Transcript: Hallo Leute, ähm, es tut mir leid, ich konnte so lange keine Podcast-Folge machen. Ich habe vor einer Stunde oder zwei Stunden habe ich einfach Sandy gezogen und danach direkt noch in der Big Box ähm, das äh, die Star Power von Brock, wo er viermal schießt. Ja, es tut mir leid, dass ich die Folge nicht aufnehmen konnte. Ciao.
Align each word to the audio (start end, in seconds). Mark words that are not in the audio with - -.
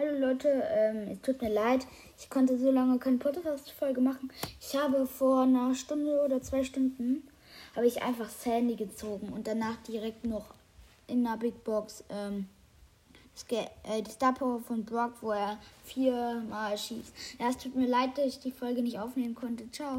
Hallo 0.00 0.18
Leute, 0.18 0.48
ähm, 0.48 1.08
es 1.10 1.20
tut 1.20 1.42
mir 1.42 1.50
leid, 1.50 1.86
ich 2.18 2.30
konnte 2.30 2.56
so 2.56 2.70
lange 2.70 2.98
keine 2.98 3.18
Podcast-Folge 3.18 4.00
machen. 4.00 4.32
Ich 4.58 4.74
habe 4.74 5.06
vor 5.06 5.42
einer 5.42 5.74
Stunde 5.74 6.22
oder 6.24 6.40
zwei 6.40 6.64
Stunden 6.64 7.28
habe 7.76 7.86
ich 7.86 8.02
einfach 8.02 8.30
Sandy 8.30 8.76
gezogen 8.76 9.28
und 9.28 9.46
danach 9.46 9.76
direkt 9.86 10.24
noch 10.24 10.54
in 11.06 11.22
der 11.22 11.36
Big 11.36 11.64
Box 11.64 12.02
ähm, 12.08 12.46
das 13.34 13.44
äh, 13.58 14.00
die 14.00 14.10
Star 14.10 14.32
Power 14.32 14.60
von 14.60 14.86
Brock, 14.86 15.12
wo 15.20 15.32
er 15.32 15.58
viermal 15.84 16.78
schießt. 16.78 17.12
Ja, 17.38 17.50
es 17.50 17.58
tut 17.58 17.76
mir 17.76 17.86
leid, 17.86 18.16
dass 18.16 18.24
ich 18.24 18.40
die 18.40 18.52
Folge 18.52 18.80
nicht 18.80 18.98
aufnehmen 18.98 19.34
konnte. 19.34 19.70
Ciao. 19.70 19.98